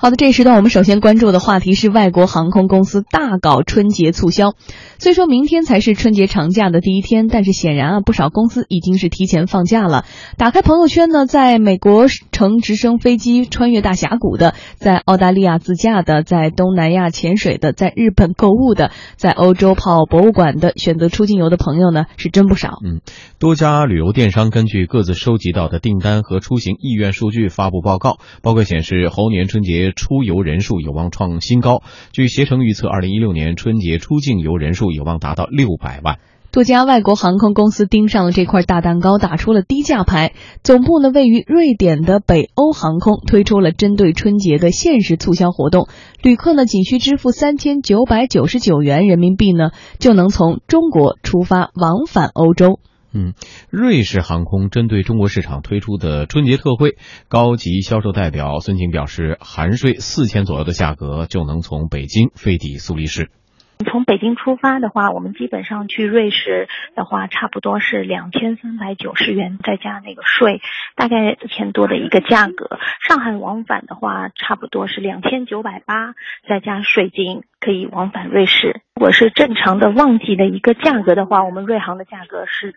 [0.00, 4.54] 好的，这一时段我们首先关注的话题是外国航空公司大搞春节促销。
[5.00, 10.04] 虽说明天才是春节长假的第一天，但是显然啊，不少公司已经是提前放假了。
[10.36, 22.78] 打开朋友圈呢，在美国乘直升飞机穿越大峡谷的，在澳大利亚自驾的，在东南亚潜水的，在日本购物的，在欧洲泡博物馆的，选择出境游的朋友呢，是真不少。
[22.84, 23.00] 嗯，
[23.40, 29.87] 多家旅游电商根据各自收集到的订单和出行意愿数据发布报告，报告显示，猴年春节。
[29.92, 31.82] 出游人数有望创新高。
[32.12, 36.18] 据携程预测，二零一六年春节出境游人数有望达到六百万。
[36.50, 40.32] 多家外国航空公司盯上了这块大蛋糕，打出了低价牌。
[40.64, 45.88] 总部呢位于瑞典的北欧航空推出了针对春节的限时促销活动，
[46.22, 52.80] 旅客呢仅需支付三千九百九十九元人民币呢，就能从中国出发往返欧洲。
[53.12, 53.32] 嗯，
[53.70, 56.96] 瑞士航空针对中国市场推出的春节特惠，
[57.28, 63.30] 高级销售代表孙晴表示，含税四千左右的价格就能从北京飞抵苏黎世。
[63.90, 70.60] 从北京出发的话，我们基本上去瑞士的话，差不多是两千三百九十元，再加那个税，
[70.96, 72.78] 大概四千多的一个价格。
[73.06, 76.14] 上海往返的话，差不多是两千九百八，
[76.48, 78.80] 再加税金，可以往返瑞士。
[78.94, 82.74] 如果是正常的旺季的一个价格的话，我们瑞航的价格是。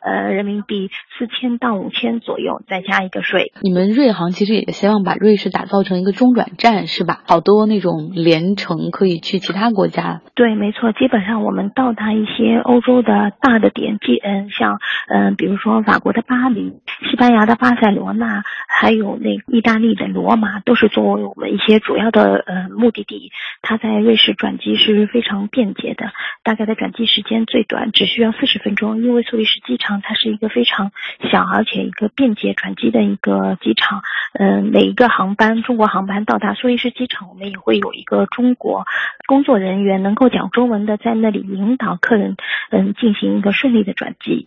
[0.00, 3.52] 呃，人民币四千到五千左右，再加一个税。
[3.62, 7.24] 你们瑞航其实也希望把瑞士打造成一个中转站，是吧？
[7.26, 10.22] 好多那种连程可以去其他国家。
[10.36, 10.92] 对，没错。
[10.92, 16.78] 基本上我们到达一些欧洲的大的点，即嗯，像嗯，比如说法国的巴黎、
[17.10, 23.32] 西班牙的巴塞罗那，还有那意大利的罗马，都是作为我们一些主要的呃目的地。
[23.62, 29.60] 它在瑞是转机是非常便捷的，大概的转机时间最短只需要四十分钟，因为苏黎世。
[29.66, 30.92] 机场它是一个非常
[31.32, 34.02] 小而且一个便捷转机的一个机场，
[34.38, 38.86] 嗯，每一个航班中国航班到达苏黎世机场，我们也会有一个中国
[39.26, 42.36] 工作人员能够讲中文的在那里引导客人，
[42.70, 44.46] 嗯，进行一个顺利的转机。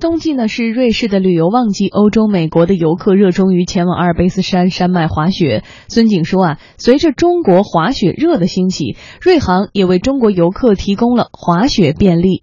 [0.00, 5.62] 冬季呢是瑞士的旅游旺季，欧洲、美国的游客热衷于前往阿尔卑斯山山脉滑雪。
[5.88, 12.42] 孙景说啊，随着中国滑雪热的兴起，瑞航也为中国游客提供了滑雪便利。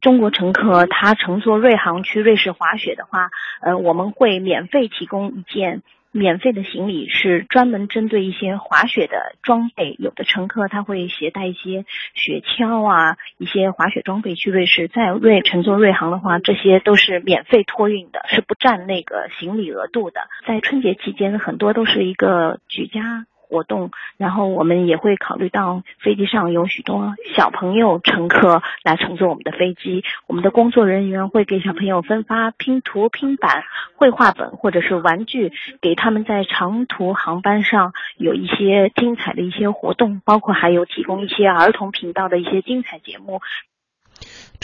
[0.00, 3.30] 中国乘客他乘坐瑞航去瑞士滑雪的话，
[3.62, 5.82] 呃，我们会免费提供一件
[6.16, 9.94] 免费的行李，是专门针对一些滑雪的装备。
[9.98, 11.84] 有的乘客他会携带一些
[12.14, 20.20] 雪橇啊，一些滑雪装备去瑞士，在瑞乘坐瑞航的话，这些都是免费托运的，是不占那个行李额度的。
[20.46, 23.26] 在春节期间，很多都是一个举家。
[23.48, 33.64] 活动，然后我们也会考虑到飞机上有许多小朋友乘客来乘坐我们的飞机，我们的工作人员会给小朋友分发拼图、拼板、
[33.96, 43.40] 绘画本或者是玩具，给他们在长途航班上有一些精彩的一些活动，包括还有提供一些儿童频道的一些精彩节目。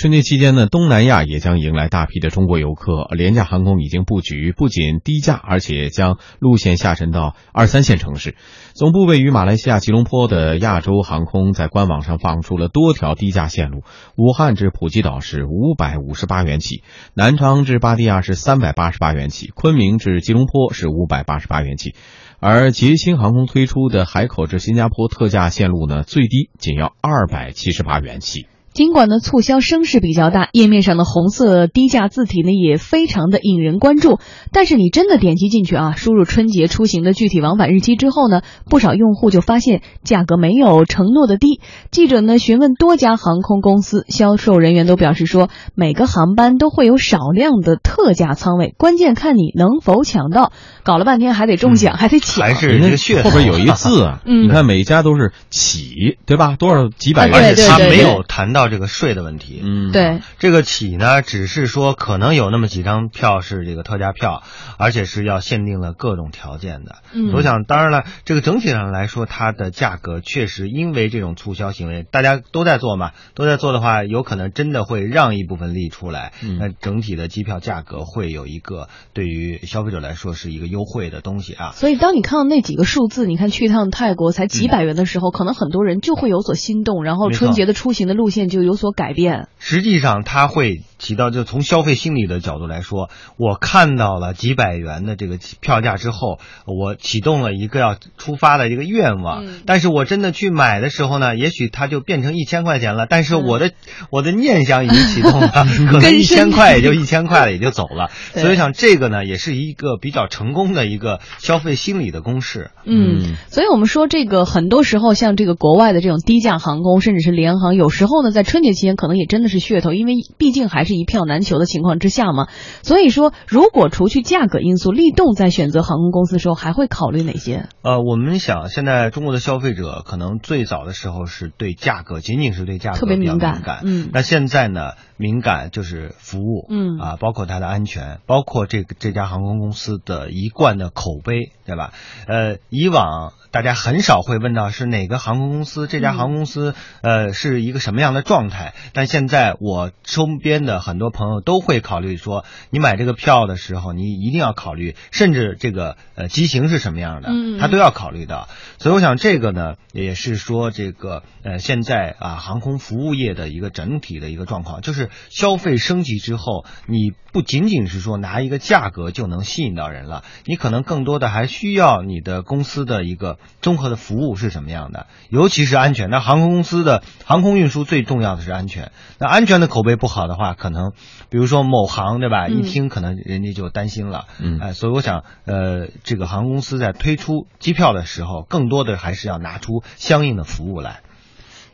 [0.03, 3.07] 春节期间呢，东南亚也将迎来大批的中国游客。
[3.13, 8.35] 廉价航空已经布局，不仅低价，而且将路线下沉到二三线城市。
[8.75, 13.85] 总部位于马来西亚吉隆坡的亚洲航空在官网上放出了多条低价线路：
[14.17, 16.83] 武汉至普吉岛是五百五十八元起，
[17.15, 21.95] 南昌至芭提雅是三百八十八元起，昆明至吉隆坡是五百八十八元起。
[22.41, 28.49] 而捷星航空推出的海口至新加坡特价线路呢，最低仅要二百七十八元起。
[28.73, 34.19] 尽管呢促销声势比较大，页面上的红色低价字体呢也非常的引人关注，
[34.51, 38.41] 但是你真的点击进去啊，输入春节出行的具体往返日期之后呢，
[38.71, 41.61] 不少用户就发现价格没有承诺的低。
[41.91, 50.51] 记者呢询问多家航空公司，销售人员都表示说，每个航班都会有少量的特价仓位，关键看你能否抢到。
[50.83, 56.57] 搞了半天还得中奖，还得抢，还是这个后边有一字啊， 你看每家都是起，对吧？
[56.59, 58.62] 多少几百元，而且他没有谈到。
[58.69, 64.43] 这个税的问题，嗯，对，这个起呢，只是说可能有那么几张票是这个特价票，
[64.79, 66.97] 而且是要限定了各种条件的。
[67.15, 76.33] 嗯，我想，当然了，这个整体上来说，它的价格确实因为这种促销行为，大家都在做嘛，都在做的话，有可能真的会让一部分利出来。
[76.59, 81.73] 那整体的机票价格会有一个对于消费者来说是一个优惠的东西啊。
[81.73, 88.43] 所以，当你看到那几个数字，你看去一趟泰国才几百元的时候，可能很多人就会有所心动，然后春节的出行的路线。
[88.53, 89.49] 就有所改变。
[89.59, 99.47] 实际上，它会起到就从消费心理的角度来说，我看到了几百元的这个票价之后，我启动了一个要出发的一个愿望。
[99.47, 103.07] 嗯但是我真的去买的时候呢，也许它就变成一千块钱了。
[103.09, 103.71] 但是我的、
[104.11, 105.49] 我的念想已经启动了，
[105.91, 108.11] 可能一千块也就一千块了，也就走了。
[108.35, 112.71] 所以想这个呢，也是一个比较成功的一个消费心理的公式。
[112.85, 122.49] 嗯，所以我们说这个很多时候像这个国外的这种低价航空，甚至是联航，有时候呢在春节期间可能也真的是噱头，因为毕竟还是一票难求的情况之下嘛。
[122.83, 127.69] 所以说，如果除去价格因素，立动在选择航空公司的时候还会考虑哪些？
[127.83, 133.63] 呃，我们想现在中国的消费者可能最早的时候是对价格，仅仅是对价格特别敏感。
[133.85, 141.93] 嗯那现在呢，敏感就是服务，嗯啊，包括它的安全，包括这个这家航空公司的一贯的口碑，对吧？
[142.27, 158.49] 呃，以往大家很少会问到是哪个航空公司，这家嗯航空公司、呃是一个什么样的状态，但现在我身边的很多朋友都会考虑说，你买这个票的时候，你一定要考虑，甚至这个呃机型是什么样的，嗯他都要考虑到。
[158.79, 176.11] 所以我想这个呢，也是说这个呃现在啊航空服务业的一个整体的一个状况，就是消费升级之后，你不仅仅是说拿一个价格就能吸引到人了，你可能更多的还需要你的公司的一个综合的服务是什么样的，尤其是安全。
[176.11, 180.93] 那航空公司的航空运输最重要的是安全，那安全的口碑不好的话，可能
[181.29, 184.25] 比如说某行对吧，嗯一听可能人家就担心了。
[184.41, 191.01] 嗯哎，所以我想，呃，这个航空公司在推出机票的时候，更多的还是要拿出相应的服务来。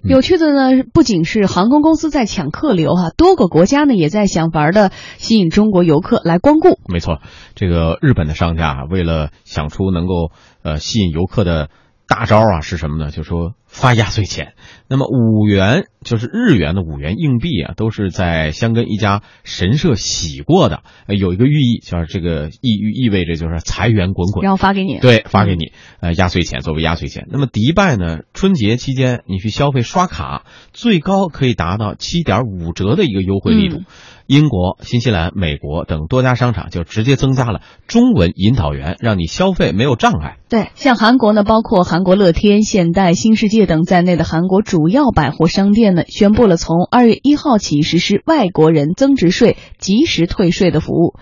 [0.03, 6.79] 嗯有趣的呢，不仅是航空公司在抢客流哈、多个国家呢也在想法的吸引中国游客来光顾。
[6.87, 7.19] 没错，
[7.57, 10.31] 这个日本的商家啊，为了想出能够
[10.63, 11.69] 呃吸引游客的
[12.07, 13.11] 大招啊，是什么呢？
[13.11, 14.55] 就说发压岁钱。
[14.91, 24.51] 那么五元就是日元的五元硬币啊，都是在香根一家神社洗过的，呃有一个寓意，就是这个意寓意味着就是财源滚滚然。
[24.51, 24.99] 后发给你。
[24.99, 27.27] 对，发给你，呃，压岁钱作为压岁钱。
[27.31, 33.77] 那么迪拜呢，春节期间你去消费刷卡，最高可以达到七点五折的一个优惠力度。
[33.77, 33.85] 嗯
[34.29, 40.37] 英国、新西兰、美国等多家商场就直接增加了中文引导员，让你消费没有障碍。
[40.51, 51.15] 对，像韩国呢，包括韩国乐天、现代、新世界等等在内的韩国主要百货商店呢，宣布了从二月一号起实施外国人增值税及时退税的服务。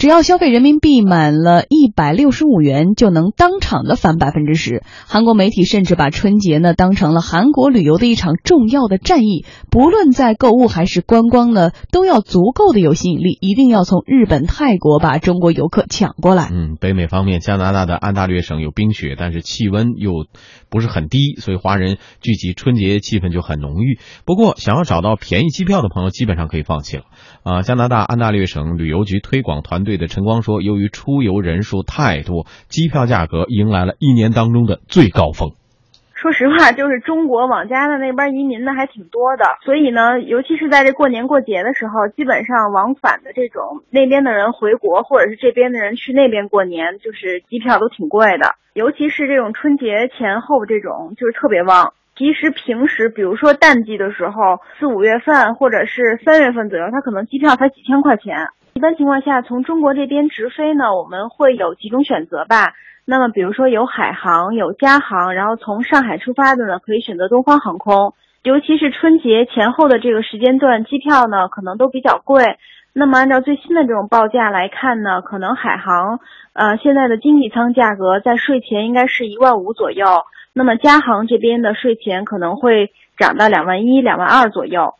[0.00, 4.82] 只要消费人民币满了一百六十五元，就能当场的返百分之十。
[5.06, 16.48] 韩国媒体甚至把春节呢当成了韩国旅游的一场重要的战役，不论在购物还是观光呢，都要足够的有吸引力，一定要从日本、泰国把中国游客抢过来。
[16.50, 20.24] 嗯，北美方面，加拿大的安大略省有冰雪，但是气温又
[20.70, 23.98] 不是很低，所以华人聚集春节气氛就很浓郁。
[24.24, 27.02] 不过，想要找到便宜机票的朋友，基本上可以放弃了。
[27.42, 35.50] 啊，加拿大安大略省旅游局推广团队对的陈光说，由于出游人数太多，机票价格迎来了一年当中的最高峰。
[36.14, 51.94] 说实话，就是中国往加拿大那边移民的还挺多的，所以呢，尤其是在这过年过节的时候，基本上往返的这种那边的人回国，或者是这边的人去那边过年，就是机票都挺贵的，尤其是这种春节前后这种，就是特别旺。
[52.20, 58.48] 其实平时，比如说淡季的时候，四五月份或者是三月份左右，它可能机票才几千块钱。
[58.74, 62.74] 一般情况下，从中国这边直飞呢，我们会有几种选择吧。
[63.06, 68.12] 那么，比如说有海航、有加航，然后从上海出发的呢，可以选择东方航空。
[68.42, 72.58] 尤其是春节前后的这个时间段，机票呢可能都比较贵。
[72.92, 76.20] 那么，按照最新的这种报价来看呢，可能海航，
[76.52, 80.04] 呃，现在的经济舱价格在税前应该是一万五左右。
[80.52, 84.94] 那么加航这边的税前可能会涨到两万一、两万二左右。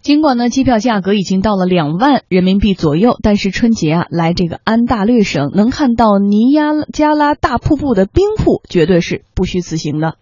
[0.00, 10.16] 尽管呢，机票价格已经到了两万人民币左右，但是春节啊，来这个安大略省能看到尼亚加拉大瀑布的冰瀑，绝对是不虚此行的。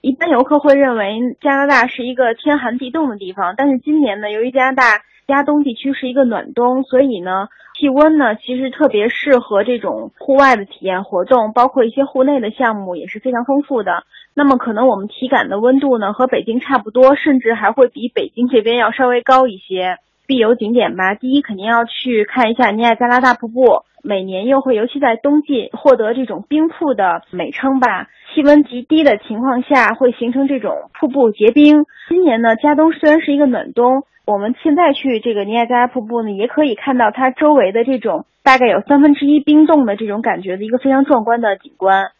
[0.00, 14.04] 一般游客会认为加拿大是一个天寒地冻的地方，但是今年呢，由于加拿大加东地区是一个暖冬，所以呢，气温呢其实特别适合这种户外的体验活动，包括一些户内的项目也是非常丰富的。
[14.34, 19.98] 那么可能我们体感的温度呢和北京差不多，甚至还会比北京这边要稍微高一些。
[20.26, 28.08] 必游景点吧，第一肯定要去看一下尼亚加拉大瀑布，每年又会尤其在冬季获得这种冰瀑的美称吧。
[28.34, 31.84] 气温极低的情况下会形成这种瀑布结冰。
[32.08, 42.12] 今年呢，加东虽然是一个暖冬，我们现在去这个尼亚加拉瀑布呢，也可以看到它周围的这种大概有三分之一冰冻的这种感觉的一个非常壮观的景观。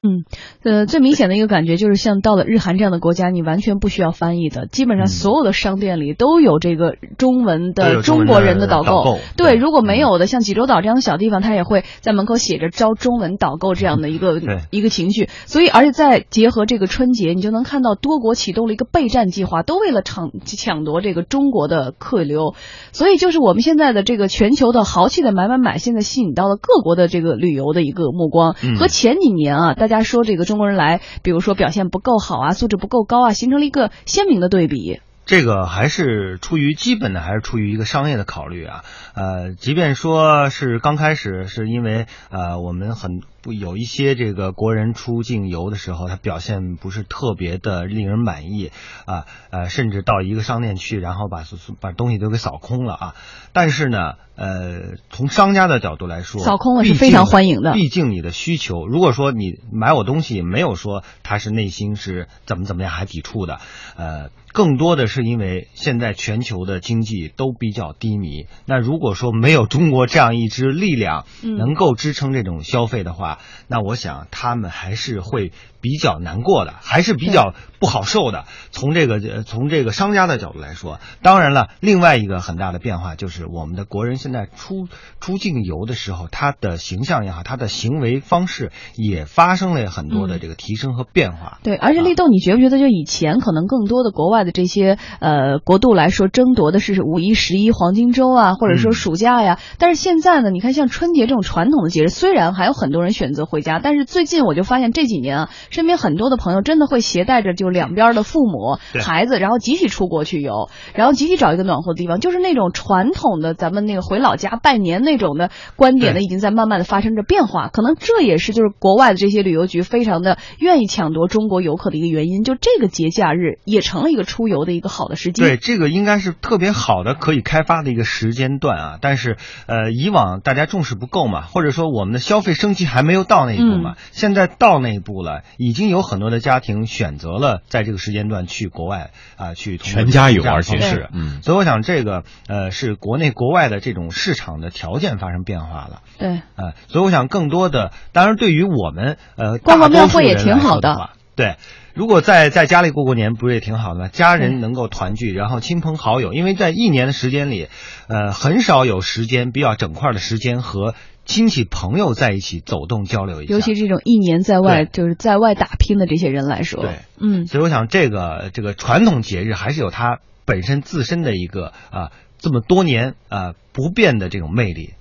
[0.00, 0.22] 嗯，
[0.62, 9.18] 呃，最明显的一个感觉就是，像到了日韩这样的国家，你完全不需要翻译的，基本上所有的商店里都有这个中文的中国人的导购。
[9.36, 14.40] 对，如果没有的，像济州岛这样的小地方，他也会在门口写着招中文导购这样的一个
[14.70, 15.28] 一个情绪。
[15.46, 22.54] 所以，而且再结合这个春节，你就能看到多国启动了一个备战计划，都为了抢抢夺这个中国的客流。
[22.92, 35.00] 所以，就是我们现在的这个全球的豪气的买买买，现在吸引到了各国的这个旅游的一个目光，和前几年啊，大大家说这个中国人来，比如说表现不够好啊，素质不够高啊，形成了一个鲜明的对比。
[35.26, 38.84] 这个还是出于基本的，还是出于一个商业的考虑啊。
[39.14, 43.20] 呃，即便说是刚开始是因为呃我们很。
[43.48, 48.70] 不有一些这个国人出境游的时候，他表现不是特别的令人满意
[49.06, 51.44] 啊，呃，甚至到一个商店去，然后把
[51.80, 53.14] 把东西都给扫空了啊。
[53.54, 57.72] 但是呢，呃，从商家的角度来说，扫空了是非常欢迎的。
[57.72, 63.60] 毕竟你的需求，如果说你买我东西没有说他是内心是怎么怎么样还抵触的，
[63.96, 68.46] 呃，更多的是因为现在全球的经济都比较低迷。
[68.66, 78.44] 那如果说没有中国这样一支力量能够支撑这种消费的话，那我想他们还是会比较难过的，还是比较不好受的。
[78.70, 84.86] 从这个从这个商家的角度来说，当然了，另外一个很大的变化就是我们的国人现在出
[85.20, 91.58] 出境游的时候，他的形象也好，他的行为方式也发生了很多的这个提升和变化。
[91.64, 99.58] 对，而且立豆，你觉不觉得就以前可能更多的国外的这些呃国度来说，争夺的是五一、十一黄金周啊，或者说暑假呀？
[99.78, 103.08] 但是现在呢，你看像春节这种传统的节日，虽然还有很多人。
[103.18, 117.68] 选择回家，但是最近我就发现这几年啊，身边很多的朋友真的会携带着就两边的父母、孩子，然后集体出国去游，然后集体找一个暖和的地方，就是那种传统的咱们那个回老家拜年那种的观点呢，已经在慢慢的发生着变化。
[117.68, 122.44] 可能这也是就是国外的这些旅游局非常的愿意抢夺中国游客的一个原因。
[122.44, 125.42] 就这个节假日也成了一个出游的一个好的时机。
[125.42, 128.98] 对，这个应该是特别好的可以开发的一个时间段啊。
[129.00, 133.08] 但是呃，以往大家重视不够嘛，或者说我们的消费升级还。
[133.08, 133.94] 没有到那一步嘛？
[134.12, 151.56] 现在到那一步了，已经有很多的家庭选择了在这个时间段去国外啊，去全家游，而且是，嗯，所以我想这个呃是国内国外的这种市场的条件发生变化了，对，呃，所以我想更多的，当然对于我们呃逛逛庙会也挺好的，对，
[151.92, 154.08] 如果在在家里过过年，不是也挺好的吗？
[154.08, 157.66] 家人能够团聚，然后亲朋好友，因为在一年的时间里，
[158.06, 160.94] 呃，很少有时间比较整块的时间和。
[161.28, 174.94] 亲戚朋友在一起走动交流一下，尤其这种一年在外就是在外打拼的这些人来说，对，嗯，所以我想这个这个传统节日还是有它本身自身的一个啊这么多年啊不变的这种魅力。